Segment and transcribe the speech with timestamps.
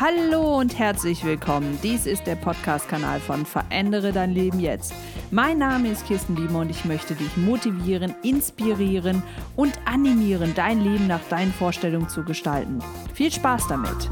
[0.00, 1.76] Hallo und herzlich willkommen.
[1.82, 4.94] Dies ist der Podcast-Kanal von Verändere dein Leben jetzt.
[5.32, 9.24] Mein Name ist Kirsten Biemer und ich möchte dich motivieren, inspirieren
[9.56, 12.78] und animieren, dein Leben nach deinen Vorstellungen zu gestalten.
[13.12, 14.08] Viel Spaß damit!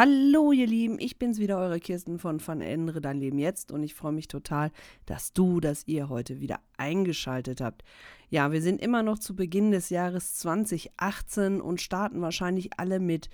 [0.00, 3.94] Hallo ihr Lieben, ich bin's wieder, eure Kirsten von Verändere dein Leben jetzt und ich
[3.94, 4.70] freue mich total,
[5.06, 7.82] dass du, dass ihr heute wieder eingeschaltet habt.
[8.30, 13.28] Ja, wir sind immer noch zu Beginn des Jahres 2018 und starten wahrscheinlich alle mit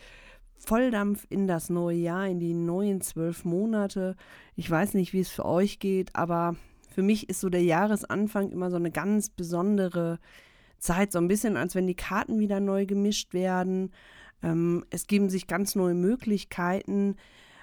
[0.57, 4.17] Volldampf in das neue Jahr, in die neuen zwölf Monate.
[4.57, 6.57] Ich weiß nicht, wie es für euch geht, aber
[6.95, 10.19] für mich ist so der Jahresanfang immer so eine ganz besondere
[10.79, 13.91] Zeit, so ein bisschen, als wenn die Karten wieder neu gemischt werden
[14.45, 17.17] ähm, es geben sich ganz neue Möglichkeiten.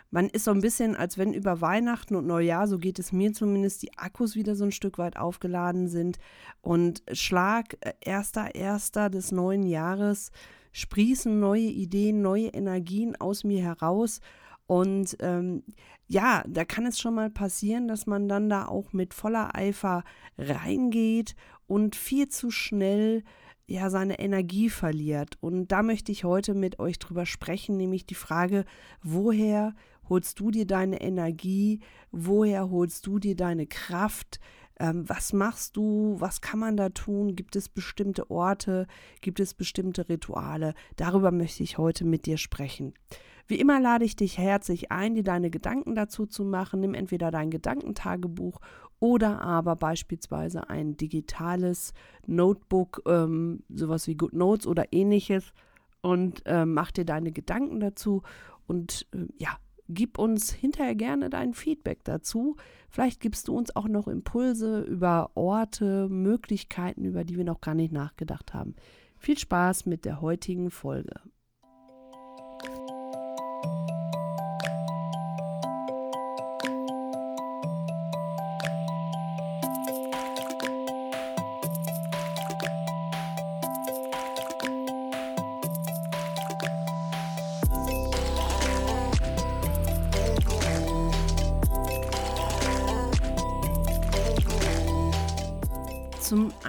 [0.09, 3.31] Man ist so ein bisschen, als wenn über Weihnachten und Neujahr, so geht es mir
[3.31, 6.17] zumindest, die Akkus wieder so ein Stück weit aufgeladen sind.
[6.62, 10.32] Und Schlag, äh, erster, erster des neuen Jahres,
[10.73, 14.20] sprießen neue Ideen, neue Energien aus mir heraus.
[14.66, 15.63] Und ähm,
[16.07, 20.04] ja, da kann es schon mal passieren, dass man dann da auch mit voller Eifer
[20.38, 21.35] reingeht
[21.68, 23.23] und viel zu schnell
[23.67, 25.37] ja seine Energie verliert.
[25.41, 28.65] Und da möchte ich heute mit euch drüber sprechen, nämlich die Frage,
[29.01, 29.73] woher
[30.09, 31.79] holst du dir deine Energie,
[32.12, 34.39] woher holst du dir deine Kraft,
[34.79, 38.87] ähm, was machst du, was kann man da tun, gibt es bestimmte Orte,
[39.21, 42.93] gibt es bestimmte Rituale, darüber möchte ich heute mit dir sprechen.
[43.52, 46.80] Wie immer lade ich dich herzlich ein, dir deine Gedanken dazu zu machen.
[46.80, 48.62] Nimm entweder dein Gedankentagebuch
[49.02, 51.94] oder aber beispielsweise ein digitales
[52.26, 55.52] Notebook, ähm, sowas wie Good Notes oder ähnliches
[55.99, 58.24] und äh, mach dir deine Gedanken dazu
[58.68, 59.57] und äh, ja,
[59.90, 62.55] gib uns hinterher gerne dein Feedback dazu.
[62.90, 67.75] Vielleicht gibst du uns auch noch Impulse über Orte, Möglichkeiten, über die wir noch gar
[67.75, 68.75] nicht nachgedacht haben.
[69.18, 71.19] Viel Spaß mit der heutigen Folge.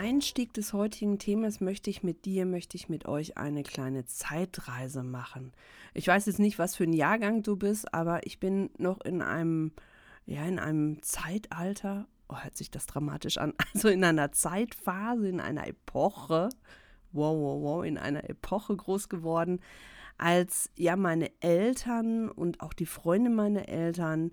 [0.02, 5.04] Einstieg des heutigen Themas möchte ich mit dir, möchte ich mit euch eine kleine Zeitreise
[5.04, 5.52] machen.
[5.94, 9.22] Ich weiß jetzt nicht, was für ein Jahrgang du bist, aber ich bin noch in
[9.22, 9.70] einem,
[10.26, 15.38] ja, in einem Zeitalter, oh, hört sich das dramatisch an, also in einer Zeitphase, in
[15.38, 16.48] einer Epoche,
[17.12, 19.60] wow, wow, wow, in einer Epoche groß geworden,
[20.18, 24.32] als ja meine Eltern und auch die Freunde meiner Eltern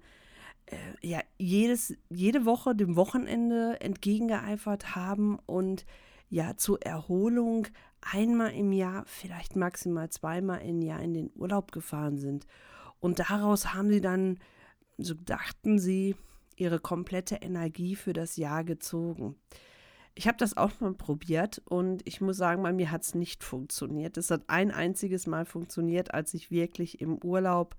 [0.69, 5.85] äh, ja, jedes, jede Woche dem Wochenende entgegengeeifert haben und
[6.29, 7.67] ja zur Erholung
[8.01, 12.45] einmal im Jahr, vielleicht maximal zweimal im Jahr in den Urlaub gefahren sind.
[12.99, 14.39] Und daraus haben sie dann,
[14.97, 16.15] so dachten sie,
[16.55, 19.35] ihre komplette Energie für das Jahr gezogen.
[20.19, 23.41] Ich habe das auch mal probiert und ich muss sagen, bei mir hat es nicht
[23.41, 24.17] funktioniert.
[24.17, 27.77] Es hat ein einziges Mal funktioniert, als ich wirklich im Urlaub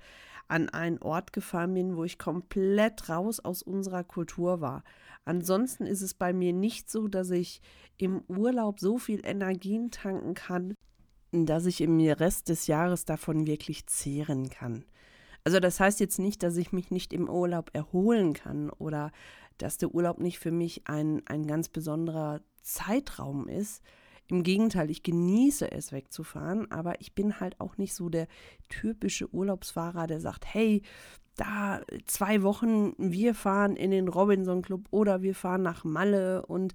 [0.48, 4.84] an einen Ort gefahren bin, wo ich komplett raus aus unserer Kultur war.
[5.26, 7.60] Ansonsten ist es bei mir nicht so, dass ich
[7.98, 10.72] im Urlaub so viel Energien tanken kann,
[11.32, 14.86] dass ich im Rest des Jahres davon wirklich zehren kann.
[15.44, 19.12] Also das heißt jetzt nicht, dass ich mich nicht im Urlaub erholen kann oder
[19.62, 23.82] dass der Urlaub nicht für mich ein, ein ganz besonderer Zeitraum ist,
[24.30, 28.28] im Gegenteil, ich genieße es wegzufahren, aber ich bin halt auch nicht so der
[28.68, 30.82] typische Urlaubsfahrer, der sagt, hey,
[31.34, 36.74] da zwei Wochen, wir fahren in den Robinson Club oder wir fahren nach Malle und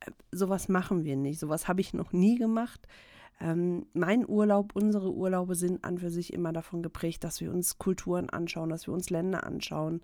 [0.00, 1.38] äh, sowas machen wir nicht.
[1.38, 2.88] Sowas habe ich noch nie gemacht.
[3.40, 7.78] Ähm, mein Urlaub, unsere Urlaube sind an für sich immer davon geprägt, dass wir uns
[7.78, 10.00] Kulturen anschauen, dass wir uns Länder anschauen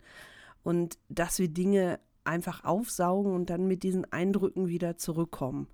[0.63, 5.69] und dass wir Dinge einfach aufsaugen und dann mit diesen Eindrücken wieder zurückkommen.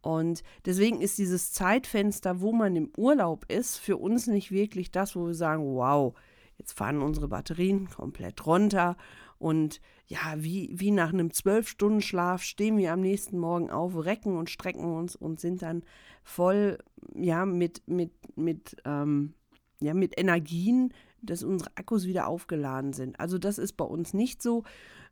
[0.00, 5.16] Und deswegen ist dieses Zeitfenster, wo man im Urlaub ist, für uns nicht wirklich das,
[5.16, 6.14] wo wir sagen, wow,
[6.56, 8.96] jetzt fahren unsere Batterien komplett runter
[9.38, 13.94] und ja, wie, wie nach einem zwölf Stunden Schlaf stehen wir am nächsten Morgen auf,
[13.94, 15.82] recken und strecken uns und sind dann
[16.24, 16.78] voll,
[17.14, 19.34] ja, mit, mit, mit, ähm,
[19.80, 23.20] ja, mit Energien, dass unsere Akkus wieder aufgeladen sind.
[23.20, 24.64] Also das ist bei uns nicht so.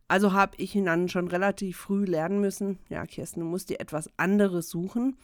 [0.09, 3.81] Also habe ich ihn dann schon relativ früh lernen müssen, ja, Kirsten, du musst dir
[3.81, 5.17] etwas anderes suchen.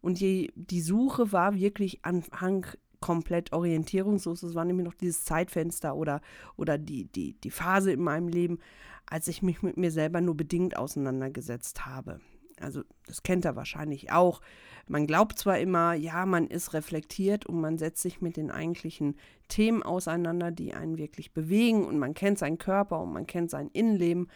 [0.00, 2.66] Und die, die Suche war wirklich Anfang
[3.00, 4.42] komplett orientierungslos.
[4.42, 6.20] Es war nämlich noch dieses Zeitfenster oder,
[6.56, 8.58] oder die, die, die Phase in meinem Leben,
[9.06, 12.20] als ich mich mit mir selber nur bedingt auseinandergesetzt habe.
[12.64, 14.40] Also das kennt er wahrscheinlich auch.
[14.86, 19.16] Man glaubt zwar immer, ja, man ist reflektiert und man setzt sich mit den eigentlichen
[19.48, 23.70] Themen auseinander, die einen wirklich bewegen und man kennt seinen Körper und man kennt sein
[23.72, 24.28] Innenleben.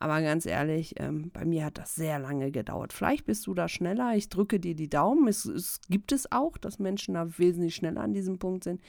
[0.00, 2.94] Aber ganz ehrlich, ähm, bei mir hat das sehr lange gedauert.
[2.94, 4.16] Vielleicht bist du da schneller.
[4.16, 5.28] Ich drücke dir die Daumen.
[5.28, 8.80] Es, es gibt es auch, dass Menschen da wesentlich schneller an diesem Punkt sind.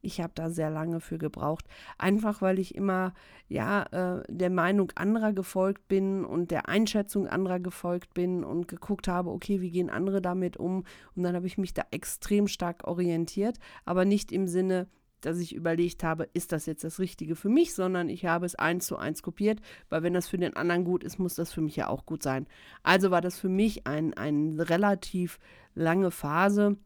[0.00, 1.66] Ich habe da sehr lange für gebraucht.
[1.98, 3.14] Einfach weil ich immer
[3.48, 9.08] ja äh, der Meinung anderer gefolgt bin und der Einschätzung anderer gefolgt bin und geguckt
[9.08, 10.84] habe, okay, wie gehen andere damit um?
[11.16, 14.86] Und dann habe ich mich da extrem stark orientiert, aber nicht im Sinne,
[15.20, 18.54] dass ich überlegt habe, ist das jetzt das Richtige für mich, sondern ich habe es
[18.54, 21.60] eins zu eins kopiert, weil wenn das für den anderen gut ist, muss das für
[21.60, 22.46] mich ja auch gut sein.
[22.82, 25.38] Also war das für mich ein, eine relativ
[25.74, 26.76] lange Phase,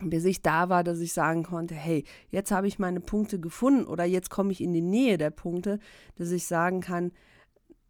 [0.00, 3.86] bis ich da war, dass ich sagen konnte, hey, jetzt habe ich meine Punkte gefunden
[3.86, 5.78] oder jetzt komme ich in die Nähe der Punkte,
[6.16, 7.12] dass ich sagen kann,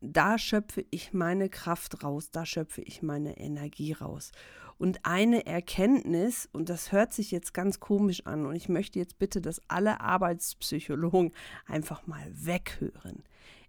[0.00, 4.30] da schöpfe ich meine Kraft raus, da schöpfe ich meine Energie raus.
[4.78, 9.18] Und eine Erkenntnis, und das hört sich jetzt ganz komisch an, und ich möchte jetzt
[9.18, 11.32] bitte, dass alle Arbeitspsychologen
[11.66, 13.24] einfach mal weghören.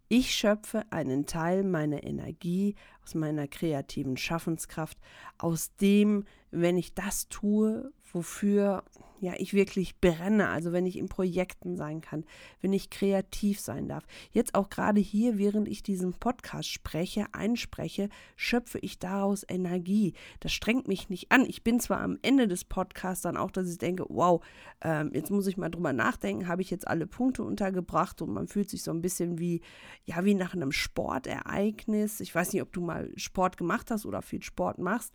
[0.09, 4.97] Ich schöpfe einen Teil meiner Energie aus meiner kreativen Schaffenskraft,
[5.37, 8.83] aus dem, wenn ich das tue, wofür
[9.19, 12.25] ja, ich wirklich brenne, also wenn ich in Projekten sein kann,
[12.61, 14.05] wenn ich kreativ sein darf.
[14.31, 20.13] Jetzt auch gerade hier, während ich diesen Podcast spreche, einspreche, schöpfe ich daraus Energie.
[20.39, 21.45] Das strengt mich nicht an.
[21.47, 24.43] Ich bin zwar am Ende des Podcasts dann auch, dass ich denke, wow,
[24.81, 28.47] ähm, jetzt muss ich mal drüber nachdenken, habe ich jetzt alle Punkte untergebracht und man
[28.47, 29.61] fühlt sich so ein bisschen wie,
[30.05, 32.19] ja, wie nach einem Sportereignis.
[32.19, 35.13] Ich weiß nicht, ob du mal Sport gemacht hast oder viel Sport machst.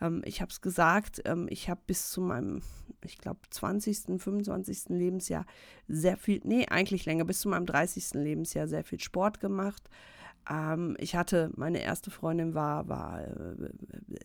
[0.00, 2.62] Ähm, ich habe es gesagt, ähm, ich habe bis zu meinem,
[3.04, 4.88] ich glaube, 20., 25.
[4.88, 5.46] Lebensjahr
[5.86, 8.14] sehr viel, nee, eigentlich länger, bis zu meinem 30.
[8.14, 9.88] Lebensjahr sehr viel Sport gemacht.
[10.48, 13.70] Ähm, ich hatte, meine erste Freundin war, war äh,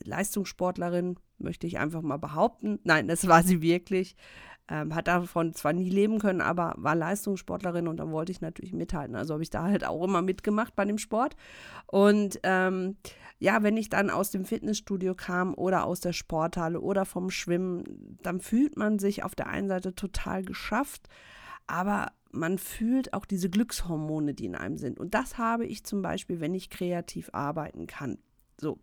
[0.04, 2.78] Leistungssportlerin, möchte ich einfach mal behaupten.
[2.84, 4.16] Nein, das war sie wirklich.
[4.66, 8.72] Ähm, hat davon zwar nie leben können, aber war Leistungssportlerin und dann wollte ich natürlich
[8.72, 9.14] mithalten.
[9.14, 11.36] Also habe ich da halt auch immer mitgemacht bei dem Sport.
[11.86, 12.96] Und ähm,
[13.38, 18.16] ja, wenn ich dann aus dem Fitnessstudio kam oder aus der Sporthalle oder vom Schwimmen,
[18.22, 21.08] dann fühlt man sich auf der einen Seite total geschafft,
[21.66, 24.98] aber man fühlt auch diese Glückshormone, die in einem sind.
[24.98, 28.18] Und das habe ich zum Beispiel, wenn ich kreativ arbeiten kann.
[28.58, 28.78] So.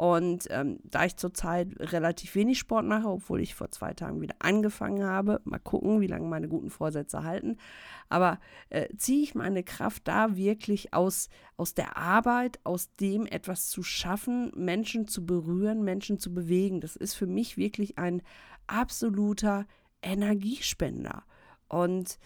[0.00, 4.36] Und ähm, da ich zurzeit relativ wenig Sport mache, obwohl ich vor zwei Tagen wieder
[4.38, 7.58] angefangen habe, mal gucken, wie lange meine guten Vorsätze halten,
[8.08, 13.68] aber äh, ziehe ich meine Kraft da wirklich aus, aus der Arbeit, aus dem etwas
[13.68, 16.80] zu schaffen, Menschen zu berühren, Menschen zu bewegen.
[16.80, 18.22] Das ist für mich wirklich ein
[18.68, 19.66] absoluter
[20.00, 21.24] Energiespender.
[21.68, 22.18] Und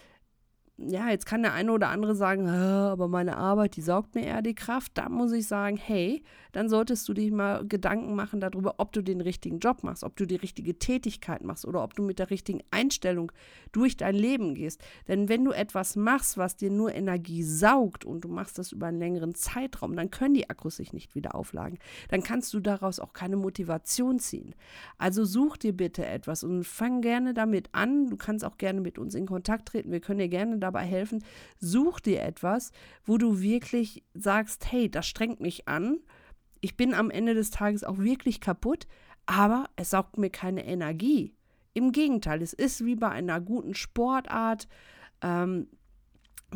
[0.77, 4.41] ja, jetzt kann der eine oder andere sagen, aber meine Arbeit, die saugt mir eher
[4.41, 4.91] die Kraft.
[4.95, 9.01] Da muss ich sagen, hey, dann solltest du dich mal Gedanken machen darüber, ob du
[9.01, 12.29] den richtigen Job machst, ob du die richtige Tätigkeit machst oder ob du mit der
[12.29, 13.31] richtigen Einstellung
[13.71, 14.81] durch dein Leben gehst.
[15.07, 18.87] Denn wenn du etwas machst, was dir nur Energie saugt und du machst das über
[18.87, 21.77] einen längeren Zeitraum, dann können die Akkus sich nicht wieder aufladen.
[22.09, 24.55] Dann kannst du daraus auch keine Motivation ziehen.
[24.97, 28.09] Also such dir bitte etwas und fang gerne damit an.
[28.09, 29.91] Du kannst auch gerne mit uns in Kontakt treten.
[29.91, 31.23] Wir können dir gerne dabei helfen.
[31.59, 32.71] Such dir etwas,
[33.05, 35.99] wo du wirklich sagst, hey, das strengt mich an.
[36.61, 38.87] Ich bin am Ende des Tages auch wirklich kaputt,
[39.25, 41.33] aber es saugt mir keine Energie.
[41.73, 44.67] Im Gegenteil, es ist wie bei einer guten Sportart.
[45.21, 45.67] Ähm,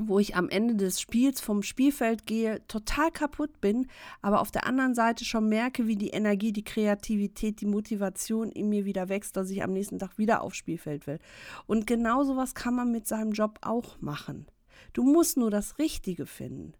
[0.07, 3.87] wo ich am Ende des Spiels vom Spielfeld gehe, total kaputt bin,
[4.21, 8.69] aber auf der anderen Seite schon merke, wie die Energie, die Kreativität, die Motivation in
[8.69, 11.19] mir wieder wächst, dass ich am nächsten Tag wieder aufs Spielfeld will.
[11.67, 14.47] Und genau sowas kann man mit seinem Job auch machen.
[14.93, 16.73] Du musst nur das Richtige finden.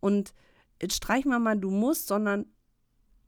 [0.00, 0.34] Und
[0.80, 2.46] jetzt streichen wir mal, du musst, sondern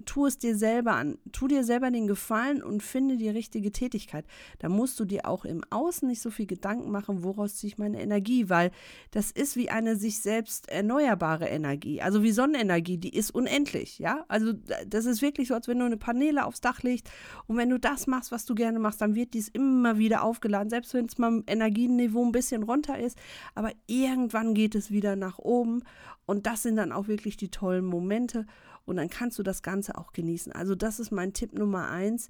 [0.05, 1.19] tu es dir selber an.
[1.33, 4.27] Tu dir selber den Gefallen und finde die richtige Tätigkeit.
[4.59, 7.79] Da musst du dir auch im Außen nicht so viel Gedanken machen, woraus ziehe ich
[7.79, 8.71] meine Energie, weil
[9.11, 12.03] das ist wie eine sich selbst erneuerbare Energie.
[12.03, 14.25] Also wie Sonnenenergie, die ist unendlich, ja?
[14.29, 14.53] Also
[14.87, 17.11] das ist wirklich so, als wenn du eine Paneele aufs Dach legst
[17.47, 20.69] und wenn du das machst, was du gerne machst, dann wird dies immer wieder aufgeladen,
[20.69, 23.17] selbst wenn es mal im Energieniveau ein bisschen runter ist,
[23.55, 25.83] aber irgendwann geht es wieder nach oben
[26.27, 28.47] und das sind dann auch wirklich die tollen Momente
[28.87, 30.53] und dann kannst du das Ganze auch genießen.
[30.53, 32.29] Also das ist mein Tipp Nummer eins.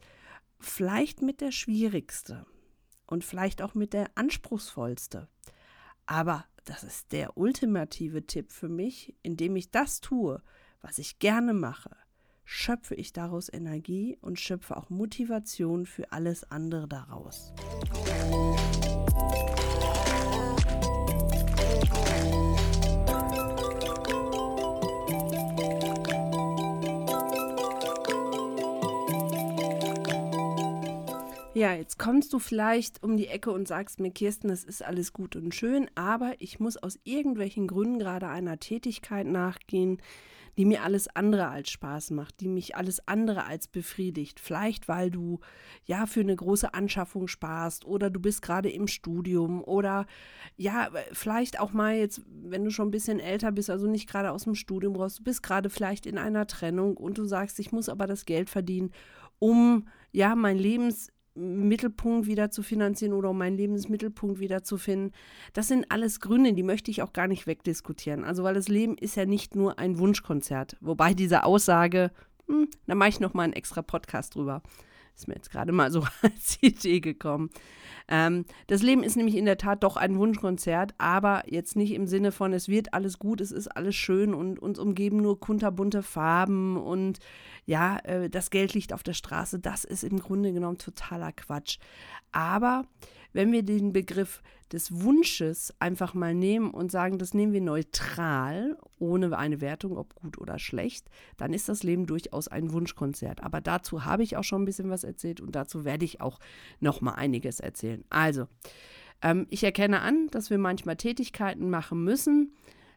[0.58, 2.46] Vielleicht mit der schwierigste
[3.06, 5.28] und vielleicht auch mit der anspruchsvollste.
[6.06, 10.42] Aber das ist der ultimative Tipp für mich, indem ich das tue,
[10.80, 11.90] was ich gerne mache,
[12.44, 17.52] schöpfe ich daraus Energie und schöpfe auch Motivation für alles andere daraus.
[31.56, 35.14] Ja, jetzt kommst du vielleicht um die Ecke und sagst mir, Kirsten, das ist alles
[35.14, 40.02] gut und schön, aber ich muss aus irgendwelchen Gründen gerade einer Tätigkeit nachgehen,
[40.58, 44.38] die mir alles andere als Spaß macht, die mich alles andere als befriedigt.
[44.38, 45.40] Vielleicht, weil du
[45.86, 50.04] ja für eine große Anschaffung sparst oder du bist gerade im Studium oder
[50.58, 54.30] ja, vielleicht auch mal jetzt, wenn du schon ein bisschen älter bist, also nicht gerade
[54.30, 57.72] aus dem Studium raus, du bist gerade vielleicht in einer Trennung und du sagst, ich
[57.72, 58.92] muss aber das Geld verdienen,
[59.38, 65.12] um ja mein Lebens Mittelpunkt wieder zu finanzieren oder um meinen Lebensmittelpunkt wieder zu finden.
[65.52, 68.24] Das sind alles Gründe, die möchte ich auch gar nicht wegdiskutieren.
[68.24, 70.76] Also, weil das Leben ist ja nicht nur ein Wunschkonzert.
[70.80, 72.10] Wobei diese Aussage,
[72.46, 74.62] hm, da mache ich nochmal einen extra Podcast drüber.
[75.16, 77.50] Ist mir jetzt gerade mal so als Idee gekommen.
[78.08, 82.06] Ähm, das Leben ist nämlich in der Tat doch ein Wunschkonzert, aber jetzt nicht im
[82.06, 86.02] Sinne von, es wird alles gut, es ist alles schön und uns umgeben nur kunterbunte
[86.02, 87.18] Farben und
[87.64, 89.58] ja, äh, das Geld liegt auf der Straße.
[89.58, 91.78] Das ist im Grunde genommen totaler Quatsch.
[92.30, 92.84] Aber
[93.36, 98.78] wenn wir den Begriff des Wunsches einfach mal nehmen und sagen, das nehmen wir neutral,
[98.98, 103.42] ohne eine Wertung, ob gut oder schlecht, dann ist das Leben durchaus ein Wunschkonzert.
[103.42, 106.40] Aber dazu habe ich auch schon ein bisschen was erzählt und dazu werde ich auch
[106.80, 108.04] noch mal einiges erzählen.
[108.08, 108.48] Also,
[109.20, 112.54] ähm, ich erkenne an, dass wir manchmal Tätigkeiten machen müssen,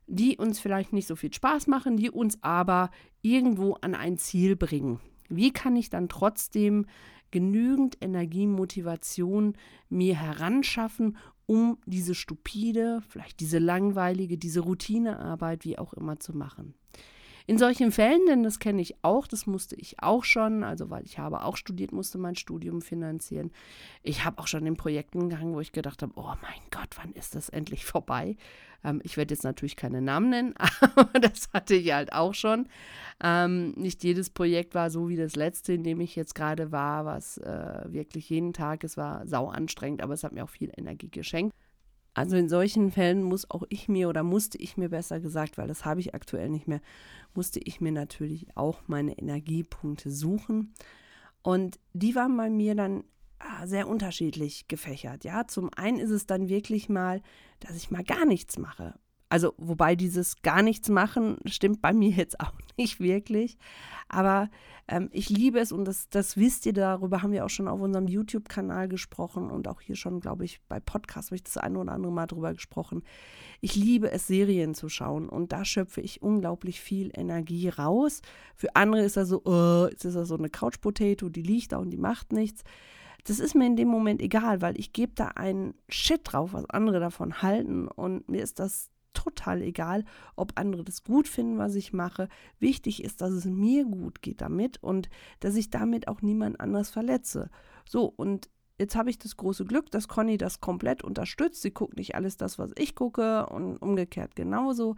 [0.07, 2.91] die uns vielleicht nicht so viel Spaß machen, die uns aber
[3.21, 5.01] irgendwo an ein Ziel bringen.
[5.29, 6.85] Wie kann ich dann trotzdem
[7.31, 9.53] genügend Energie, Motivation
[9.89, 16.75] mir heranschaffen, um diese stupide, vielleicht diese langweilige, diese Routinearbeit, wie auch immer zu machen.
[17.49, 21.03] In solchen Fällen, denn das kenne ich auch, das musste ich auch schon, also weil
[21.03, 23.49] ich habe auch studiert, musste mein Studium finanzieren.
[24.03, 27.11] Ich habe auch schon in Projekten gegangen, wo ich gedacht habe, oh mein Gott, wann
[27.13, 28.37] ist das endlich vorbei?
[28.83, 30.53] Ähm, ich werde jetzt natürlich keine Namen nennen,
[30.95, 32.69] aber das hatte ich halt auch schon.
[33.19, 37.05] Ähm, nicht jedes Projekt war so wie das letzte, in dem ich jetzt gerade war,
[37.05, 40.71] was äh, wirklich jeden Tag, es war sau anstrengend, aber es hat mir auch viel
[40.77, 41.55] Energie geschenkt.
[42.13, 45.67] Also in solchen Fällen muss auch ich mir oder musste ich mir besser gesagt, weil
[45.67, 46.81] das habe ich aktuell nicht mehr,
[47.33, 50.73] musste ich mir natürlich auch meine Energiepunkte suchen.
[51.41, 53.03] Und die waren bei mir dann
[53.39, 55.23] ah, sehr unterschiedlich gefächert.
[55.23, 57.21] Ja, zum einen ist es dann wirklich mal,
[57.59, 58.95] dass ich mal gar nichts mache.
[59.31, 63.57] Also, wobei dieses gar nichts machen stimmt bei mir jetzt auch nicht wirklich.
[64.07, 64.49] Aber
[64.87, 67.79] ähm, ich liebe es und das, das wisst ihr, darüber haben wir auch schon auf
[67.79, 71.77] unserem YouTube-Kanal gesprochen und auch hier schon, glaube ich, bei Podcasts habe ich das eine
[71.77, 73.03] oder andere Mal drüber gesprochen.
[73.61, 78.21] Ich liebe es, Serien zu schauen und da schöpfe ich unglaublich viel Energie raus.
[78.55, 81.77] Für andere ist das so, oh, jetzt ist das so eine Couch-Potato, die liegt da
[81.77, 82.63] und die macht nichts.
[83.25, 86.67] Das ist mir in dem Moment egal, weil ich gebe da einen Shit drauf, was
[86.67, 91.75] andere davon halten und mir ist das total egal, ob andere das gut finden, was
[91.75, 92.27] ich mache.
[92.59, 96.89] Wichtig ist, dass es mir gut geht damit und dass ich damit auch niemand anders
[96.89, 97.49] verletze.
[97.85, 98.49] So, und
[98.79, 101.61] jetzt habe ich das große Glück, dass Conny das komplett unterstützt.
[101.61, 104.95] Sie guckt nicht alles das, was ich gucke und umgekehrt genauso.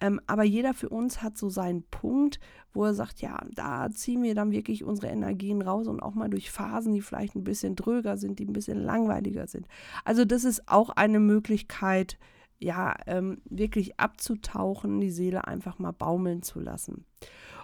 [0.00, 2.40] Ähm, aber jeder für uns hat so seinen Punkt,
[2.72, 6.28] wo er sagt, ja, da ziehen wir dann wirklich unsere Energien raus und auch mal
[6.30, 9.66] durch Phasen, die vielleicht ein bisschen dröger sind, die ein bisschen langweiliger sind.
[10.04, 12.18] Also das ist auch eine Möglichkeit,
[12.60, 17.06] ja, ähm, wirklich abzutauchen, die Seele einfach mal baumeln zu lassen.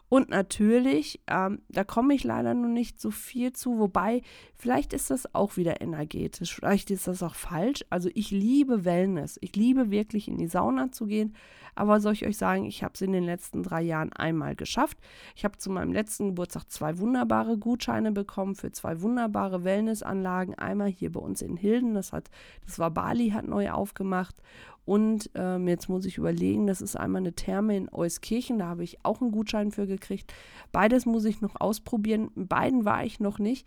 [0.08, 4.22] Und natürlich, ähm, da komme ich leider noch nicht so viel zu, wobei
[4.54, 7.84] vielleicht ist das auch wieder energetisch, vielleicht ist das auch falsch.
[7.90, 11.34] Also ich liebe Wellness, ich liebe wirklich in die Sauna zu gehen,
[11.74, 14.96] aber soll ich euch sagen, ich habe es in den letzten drei Jahren einmal geschafft.
[15.34, 20.54] Ich habe zu meinem letzten Geburtstag zwei wunderbare Gutscheine bekommen für zwei wunderbare Wellnessanlagen.
[20.54, 22.30] Einmal hier bei uns in Hilden, das hat,
[22.64, 24.36] das war Bali, hat neu aufgemacht
[24.86, 28.84] und ähm, jetzt muss ich überlegen, das ist einmal eine Therme in Euskirchen, da habe
[28.84, 30.32] ich auch einen Gutschein für gekriegt.
[30.70, 32.30] Beides muss ich noch ausprobieren.
[32.36, 33.66] Beiden war ich noch nicht.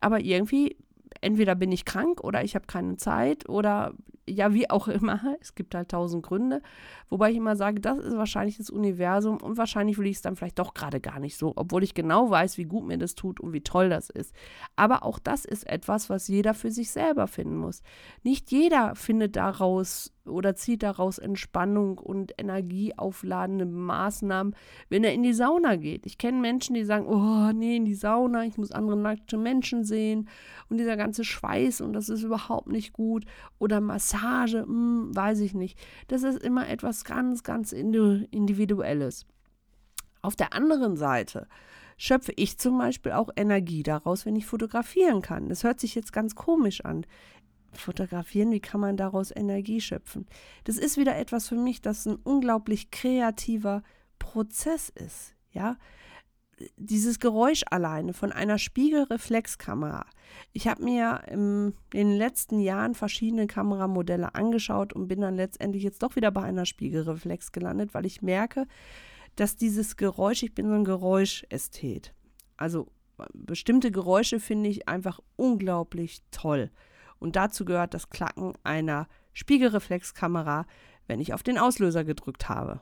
[0.00, 0.76] Aber irgendwie,
[1.20, 3.94] entweder bin ich krank oder ich habe keine Zeit oder
[4.28, 5.20] ja, wie auch immer.
[5.40, 6.62] Es gibt halt tausend Gründe.
[7.10, 10.36] Wobei ich immer sage, das ist wahrscheinlich das Universum und wahrscheinlich will ich es dann
[10.36, 13.40] vielleicht doch gerade gar nicht so, obwohl ich genau weiß, wie gut mir das tut
[13.40, 14.34] und wie toll das ist.
[14.76, 17.82] Aber auch das ist etwas, was jeder für sich selber finden muss.
[18.22, 24.54] Nicht jeder findet daraus oder zieht daraus Entspannung und energieaufladende Maßnahmen,
[24.88, 26.06] wenn er in die Sauna geht.
[26.06, 29.84] Ich kenne Menschen, die sagen, oh nee, in die Sauna, ich muss andere nackte Menschen
[29.84, 30.28] sehen
[30.68, 33.24] und dieser ganze Schweiß und das ist überhaupt nicht gut.
[33.58, 35.78] Oder Massage, hm, weiß ich nicht.
[36.08, 39.26] Das ist immer etwas ganz, ganz Individuelles.
[40.22, 41.46] Auf der anderen Seite
[41.96, 45.48] schöpfe ich zum Beispiel auch Energie daraus, wenn ich fotografieren kann.
[45.48, 47.06] Das hört sich jetzt ganz komisch an
[47.78, 50.26] fotografieren, wie kann man daraus Energie schöpfen?
[50.64, 53.82] Das ist wieder etwas für mich, das ein unglaublich kreativer
[54.18, 55.76] Prozess ist, ja?
[56.76, 60.06] dieses Geräusch alleine von einer Spiegelreflexkamera.
[60.52, 66.02] Ich habe mir in den letzten Jahren verschiedene Kameramodelle angeschaut und bin dann letztendlich jetzt
[66.02, 68.66] doch wieder bei einer Spiegelreflex gelandet, weil ich merke,
[69.36, 72.14] dass dieses Geräusch, ich bin so ein Geräuschästhet.
[72.56, 72.88] Also
[73.32, 76.70] bestimmte Geräusche finde ich einfach unglaublich toll.
[77.18, 80.66] Und dazu gehört das Klacken einer Spiegelreflexkamera,
[81.06, 82.80] wenn ich auf den Auslöser gedrückt habe.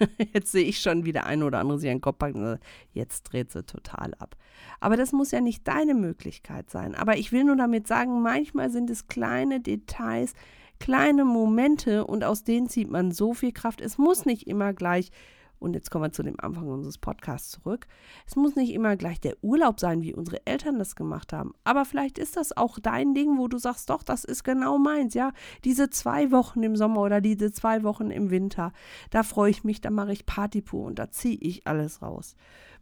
[0.32, 2.64] Jetzt sehe ich schon, wie der eine oder andere sich einen Kopf packt und sagt,
[2.94, 4.36] jetzt dreht sie total ab.
[4.80, 6.94] Aber das muss ja nicht deine Möglichkeit sein.
[6.94, 10.34] Aber ich will nur damit sagen, manchmal sind es kleine Details,
[10.80, 13.80] kleine Momente und aus denen zieht man so viel Kraft.
[13.80, 15.10] Es muss nicht immer gleich
[15.58, 17.86] und jetzt kommen wir zu dem Anfang unseres Podcasts zurück.
[18.26, 21.52] Es muss nicht immer gleich der Urlaub sein, wie unsere Eltern das gemacht haben.
[21.64, 25.14] Aber vielleicht ist das auch dein Ding, wo du sagst, doch, das ist genau meins,
[25.14, 25.32] ja.
[25.64, 28.72] Diese zwei Wochen im Sommer oder diese zwei Wochen im Winter,
[29.10, 32.36] da freue ich mich, da mache ich Party pur und da ziehe ich alles raus.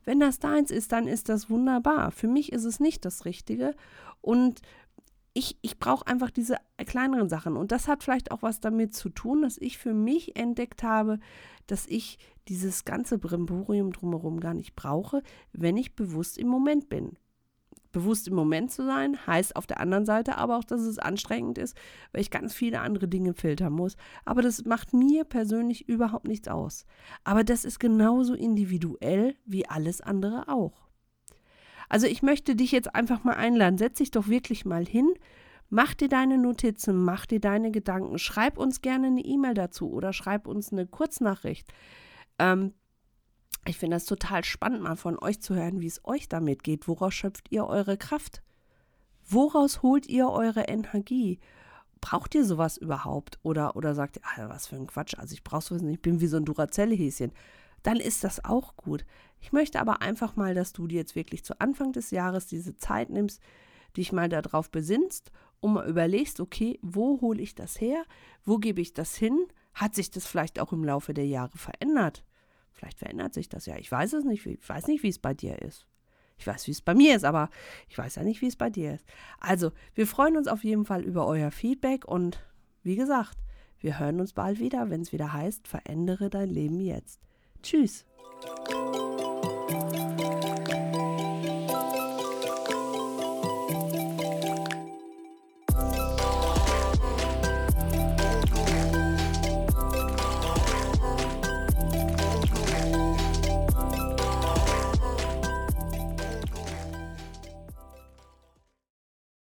[0.04, 2.12] Wenn das deins ist, dann ist das wunderbar.
[2.12, 3.74] Für mich ist es nicht das Richtige.
[4.20, 4.62] Und
[5.36, 7.56] ich, ich brauche einfach diese kleineren Sachen.
[7.56, 11.18] Und das hat vielleicht auch was damit zu tun, dass ich für mich entdeckt habe,
[11.66, 17.18] dass ich dieses ganze Brimborium drumherum gar nicht brauche, wenn ich bewusst im Moment bin.
[17.92, 21.58] Bewusst im Moment zu sein, heißt auf der anderen Seite aber auch, dass es anstrengend
[21.58, 21.76] ist,
[22.12, 23.96] weil ich ganz viele andere Dinge filtern muss.
[24.24, 26.86] Aber das macht mir persönlich überhaupt nichts aus.
[27.24, 30.85] Aber das ist genauso individuell wie alles andere auch.
[31.88, 33.78] Also ich möchte dich jetzt einfach mal einladen.
[33.78, 35.14] Setz dich doch wirklich mal hin.
[35.68, 38.18] Mach dir deine Notizen, mach dir deine Gedanken.
[38.18, 41.72] Schreib uns gerne eine E-Mail dazu oder schreib uns eine Kurznachricht.
[42.38, 42.72] Ähm,
[43.66, 46.86] ich finde das total spannend, mal von euch zu hören, wie es euch damit geht.
[46.86, 48.42] Woraus schöpft ihr eure Kraft?
[49.24, 51.40] Woraus holt ihr eure Energie?
[52.00, 53.40] Braucht ihr sowas überhaupt?
[53.42, 56.02] Oder, oder sagt ihr, ah, was für ein Quatsch, also ich brauche sowas nicht, ich
[56.02, 57.32] bin wie so ein Duracell-Häschen
[57.86, 59.04] dann ist das auch gut.
[59.40, 62.76] Ich möchte aber einfach mal, dass du dir jetzt wirklich zu Anfang des Jahres diese
[62.76, 63.40] Zeit nimmst,
[63.96, 68.04] dich mal darauf besinnst und mal überlegst, okay, wo hole ich das her?
[68.44, 69.46] Wo gebe ich das hin?
[69.72, 72.24] Hat sich das vielleicht auch im Laufe der Jahre verändert?
[72.72, 73.76] Vielleicht verändert sich das ja.
[73.76, 74.44] Ich weiß es nicht.
[74.44, 75.86] Ich weiß nicht, wie es bei dir ist.
[76.38, 77.48] Ich weiß, wie es bei mir ist, aber
[77.88, 79.06] ich weiß ja nicht, wie es bei dir ist.
[79.40, 82.44] Also, wir freuen uns auf jeden Fall über euer Feedback und
[82.82, 83.38] wie gesagt,
[83.78, 87.20] wir hören uns bald wieder, wenn es wieder heißt, verändere dein Leben jetzt.
[87.62, 88.04] Tschüss.